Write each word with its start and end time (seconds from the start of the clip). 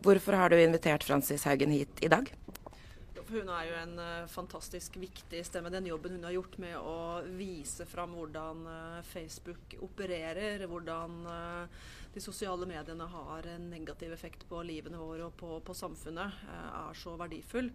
Hvorfor 0.00 0.32
har 0.32 0.48
du 0.50 0.56
invitert 0.60 1.04
Francis 1.04 1.44
Haugen 1.44 1.70
hit 1.70 2.00
i 2.00 2.08
dag? 2.08 2.32
Hun 3.30 3.50
er 3.52 3.66
jo 3.68 3.74
en 3.78 3.92
uh, 4.00 4.28
fantastisk 4.32 4.96
viktig 4.98 5.44
stemme. 5.46 5.70
Den 5.70 5.86
jobben 5.86 6.16
hun 6.16 6.24
har 6.26 6.34
gjort 6.34 6.56
med 6.58 6.74
å 6.80 7.20
vise 7.38 7.84
fram 7.86 8.16
hvordan 8.18 8.64
uh, 8.66 9.02
Facebook 9.06 9.76
opererer, 9.86 10.64
hvordan 10.66 11.18
uh, 11.28 11.84
de 12.14 12.20
sosiale 12.20 12.66
mediene 12.66 13.06
har 13.06 13.46
en 13.46 13.70
negativ 13.70 14.12
effekt 14.12 14.48
på 14.48 14.62
livene 14.66 14.98
våre 14.98 15.28
og 15.28 15.36
på, 15.38 15.60
på 15.62 15.74
samfunnet, 15.76 16.40
er 16.50 16.98
så 16.98 17.14
verdifull. 17.20 17.70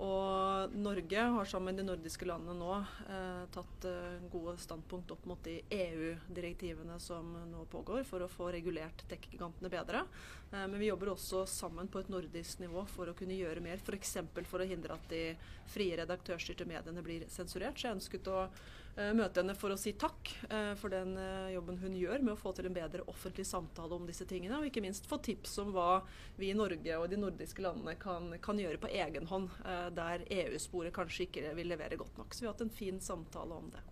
Og 0.00 0.72
Norge 0.80 1.22
har 1.34 1.44
sammen 1.44 1.74
med 1.74 1.82
de 1.82 1.84
nordiske 1.84 2.24
landene 2.24 2.54
nå 2.56 2.70
eh, 3.12 3.42
tatt 3.52 3.84
eh, 3.84 4.22
gode 4.32 4.54
standpunkt 4.62 5.12
opp 5.12 5.26
mot 5.28 5.42
de 5.44 5.58
EU-direktivene 5.76 6.96
som 7.02 7.34
nå 7.50 7.66
pågår, 7.68 8.06
for 8.08 8.24
å 8.24 8.30
få 8.30 8.48
regulert 8.54 9.04
tech-gigantene 9.10 9.68
bedre. 9.68 10.06
Eh, 10.54 10.64
men 10.64 10.78
vi 10.80 10.88
jobber 10.88 11.12
også 11.12 11.44
sammen 11.50 11.90
på 11.92 12.00
et 12.00 12.08
nordisk 12.08 12.64
nivå 12.64 12.86
for 12.94 13.12
å 13.12 13.16
kunne 13.18 13.36
gjøre 13.36 13.60
mer, 13.64 13.82
f.eks. 13.84 14.16
For, 14.32 14.48
for 14.54 14.64
å 14.64 14.70
hindre 14.70 14.96
at 14.96 15.12
de 15.12 15.34
frie 15.68 16.00
redaktørstyrte 16.00 16.68
mediene 16.70 17.04
blir 17.04 17.28
sensurert. 17.28 17.76
Så 17.76 17.90
jeg 17.90 18.00
ønsket 18.00 18.32
å 18.32 18.46
Eh, 18.89 18.89
møte 18.96 19.40
henne 19.40 19.54
for 19.56 19.72
å 19.72 19.78
si 19.80 19.92
takk 19.98 20.32
eh, 20.50 20.72
for 20.78 20.92
den 20.92 21.14
eh, 21.20 21.52
jobben 21.54 21.78
hun 21.80 21.94
gjør 21.96 22.24
med 22.24 22.34
å 22.34 22.40
få 22.40 22.52
til 22.56 22.68
en 22.68 22.74
bedre 22.76 23.04
offentlig 23.10 23.46
samtale 23.48 23.96
om 23.96 24.08
disse 24.08 24.26
tingene, 24.28 24.58
og 24.58 24.66
ikke 24.68 24.82
minst 24.84 25.06
få 25.10 25.20
tips 25.24 25.56
om 25.62 25.70
hva 25.76 26.02
vi 26.40 26.50
i 26.50 26.56
Norge 26.56 26.98
og 26.98 27.06
de 27.12 27.20
nordiske 27.20 27.64
landene 27.64 27.94
kan, 28.00 28.32
kan 28.42 28.60
gjøre 28.60 28.80
på 28.82 28.90
egen 28.90 29.30
hånd, 29.30 29.48
der 29.96 30.26
EU-sporet 30.26 30.94
kanskje 30.96 31.28
ikke 31.28 31.54
vil 31.56 31.70
levere 31.72 31.98
godt 32.00 32.18
nok. 32.18 32.34
Så 32.34 32.44
vi 32.44 32.48
har 32.48 32.54
hatt 32.56 32.66
en 32.66 32.74
fin 32.74 33.00
samtale 33.00 33.56
om 33.56 33.70
det. 33.72 33.82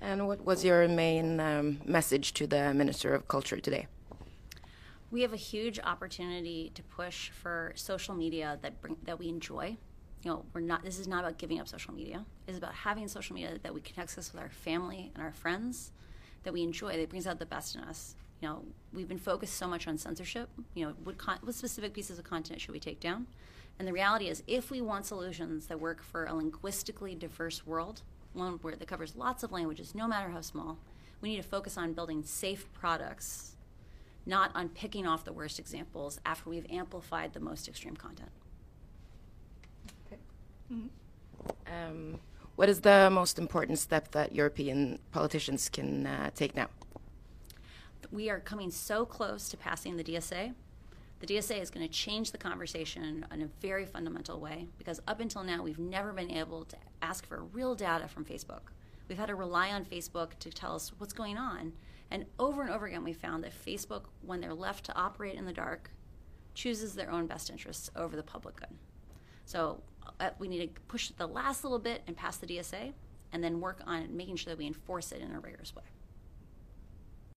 And 0.00 0.26
what 0.26 0.44
was 0.44 0.64
your 0.64 0.88
main 0.88 1.40
um, 1.40 1.80
message 1.84 2.32
to 2.34 2.46
the 2.46 2.72
Minister 2.74 3.14
of 3.14 3.28
Culture 3.28 3.60
today? 3.60 3.86
We 5.10 5.22
have 5.22 5.32
a 5.32 5.36
huge 5.36 5.78
opportunity 5.78 6.70
to 6.74 6.82
push 6.82 7.30
for 7.30 7.72
social 7.76 8.16
media 8.16 8.58
that 8.62 8.80
bring, 8.82 8.96
that 9.04 9.18
we 9.18 9.28
enjoy 9.28 9.76
you 10.22 10.30
know, 10.30 10.44
we're 10.52 10.60
not, 10.60 10.82
this 10.82 10.98
is 10.98 11.06
not 11.06 11.20
about 11.20 11.38
giving 11.38 11.60
up 11.60 11.68
social 11.68 11.94
media. 11.94 12.24
It's 12.46 12.58
about 12.58 12.74
having 12.74 13.06
social 13.08 13.34
media 13.34 13.58
that 13.62 13.74
we 13.74 13.80
can 13.80 14.00
access 14.00 14.32
with 14.32 14.42
our 14.42 14.50
family 14.50 15.12
and 15.14 15.22
our 15.22 15.32
friends 15.32 15.92
that 16.42 16.52
we 16.52 16.62
enjoy, 16.62 16.96
that 16.96 17.10
brings 17.10 17.26
out 17.26 17.38
the 17.38 17.46
best 17.46 17.74
in 17.74 17.82
us. 17.82 18.14
You 18.40 18.48
know, 18.48 18.64
we've 18.92 19.08
been 19.08 19.18
focused 19.18 19.54
so 19.54 19.66
much 19.66 19.88
on 19.88 19.98
censorship. 19.98 20.48
You 20.74 20.86
know, 20.86 20.94
what, 21.04 21.18
con- 21.18 21.38
what 21.42 21.54
specific 21.54 21.94
pieces 21.94 22.18
of 22.18 22.24
content 22.24 22.60
should 22.60 22.72
we 22.72 22.80
take 22.80 23.00
down? 23.00 23.26
And 23.78 23.86
the 23.86 23.92
reality 23.92 24.28
is, 24.28 24.42
if 24.46 24.70
we 24.70 24.80
want 24.80 25.06
solutions 25.06 25.66
that 25.66 25.80
work 25.80 26.02
for 26.02 26.24
a 26.24 26.34
linguistically 26.34 27.14
diverse 27.14 27.66
world, 27.66 28.02
one 28.32 28.54
where 28.62 28.76
that 28.76 28.88
covers 28.88 29.16
lots 29.16 29.42
of 29.42 29.52
languages, 29.52 29.94
no 29.94 30.06
matter 30.06 30.30
how 30.30 30.40
small, 30.40 30.78
we 31.20 31.30
need 31.30 31.42
to 31.42 31.48
focus 31.48 31.76
on 31.76 31.92
building 31.92 32.22
safe 32.22 32.72
products, 32.72 33.56
not 34.24 34.50
on 34.54 34.68
picking 34.68 35.06
off 35.06 35.24
the 35.24 35.32
worst 35.32 35.58
examples 35.58 36.20
after 36.24 36.50
we've 36.50 36.70
amplified 36.70 37.32
the 37.32 37.40
most 37.40 37.68
extreme 37.68 37.96
content. 37.96 38.30
Mm-hmm. 40.72 40.86
Um, 41.72 42.20
what 42.56 42.68
is 42.68 42.80
the 42.80 43.10
most 43.10 43.38
important 43.38 43.78
step 43.78 44.10
that 44.12 44.34
European 44.34 44.98
politicians 45.12 45.68
can 45.68 46.06
uh, 46.06 46.30
take 46.34 46.56
now? 46.56 46.68
We 48.10 48.30
are 48.30 48.40
coming 48.40 48.70
so 48.70 49.04
close 49.04 49.48
to 49.50 49.56
passing 49.56 49.96
the 49.96 50.04
DSA. 50.04 50.54
The 51.20 51.26
DSA 51.26 51.60
is 51.60 51.70
going 51.70 51.86
to 51.86 51.92
change 51.92 52.30
the 52.30 52.38
conversation 52.38 53.24
in 53.32 53.42
a 53.42 53.46
very 53.60 53.86
fundamental 53.86 54.38
way 54.38 54.68
because 54.78 55.00
up 55.08 55.20
until 55.20 55.42
now, 55.42 55.62
we've 55.62 55.78
never 55.78 56.12
been 56.12 56.30
able 56.30 56.64
to 56.66 56.76
ask 57.02 57.26
for 57.26 57.44
real 57.44 57.74
data 57.74 58.06
from 58.06 58.24
Facebook. 58.24 58.70
We've 59.08 59.18
had 59.18 59.26
to 59.26 59.34
rely 59.34 59.70
on 59.70 59.84
Facebook 59.84 60.38
to 60.40 60.50
tell 60.50 60.74
us 60.74 60.92
what's 60.98 61.12
going 61.12 61.38
on. 61.38 61.72
And 62.10 62.26
over 62.38 62.62
and 62.62 62.70
over 62.70 62.86
again, 62.86 63.04
we 63.04 63.12
found 63.12 63.44
that 63.44 63.52
Facebook, 63.52 64.04
when 64.22 64.40
they're 64.40 64.54
left 64.54 64.84
to 64.86 64.96
operate 64.96 65.36
in 65.36 65.44
the 65.44 65.52
dark, 65.52 65.90
chooses 66.54 66.94
their 66.94 67.10
own 67.10 67.26
best 67.26 67.50
interests 67.50 67.90
over 67.96 68.16
the 68.16 68.22
public 68.22 68.56
good. 68.56 68.76
So 69.44 69.80
Uh, 70.20 70.30
we 70.38 70.48
need 70.48 70.74
to 70.74 70.80
push 70.82 71.10
the 71.10 71.26
last 71.26 71.64
little 71.64 71.78
bit 71.78 72.02
and 72.06 72.16
pass 72.16 72.36
the 72.36 72.46
DSA, 72.46 72.92
and 73.32 73.42
then 73.42 73.60
work 73.60 73.80
on 73.86 74.16
making 74.16 74.36
sure 74.36 74.52
that 74.52 74.58
we 74.58 74.66
enforce 74.66 75.12
it 75.12 75.20
in 75.20 75.32
a 75.32 75.40
rigorous 75.40 75.74
way. 75.74 75.82